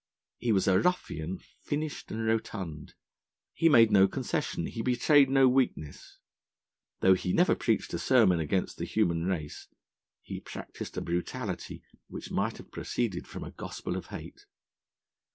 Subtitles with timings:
[0.39, 2.95] He was a ruffian finished and rotund;
[3.53, 6.17] he made no concession, he betrayed no weakness.
[7.01, 9.67] Though he never preached a sermon against the human race,
[10.23, 14.47] he practised a brutality which might have proceeded from a gospel of hate.